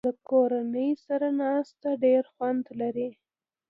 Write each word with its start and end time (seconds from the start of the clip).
د 0.07 0.09
کورنۍ 0.29 0.91
سره 1.05 1.27
ناسته 1.41 1.89
ډېر 2.03 2.23
خوند 2.33 2.63
لري. 2.79 3.09